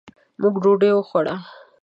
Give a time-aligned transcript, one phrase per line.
[0.41, 1.35] موږ ډوډۍ وخوړه.